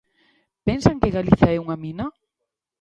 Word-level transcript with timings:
¿Pensan 0.67 0.99
que 1.01 1.13
Galiza 1.17 1.47
é 1.55 1.57
unha 1.63 1.77
mina? 1.83 2.05